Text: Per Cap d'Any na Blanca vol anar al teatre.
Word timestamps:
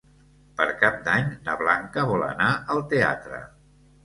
Per 0.61 0.65
Cap 0.83 0.97
d'Any 1.07 1.27
na 1.49 1.55
Blanca 1.59 2.07
vol 2.13 2.25
anar 2.29 2.49
al 2.77 2.83
teatre. 2.97 3.45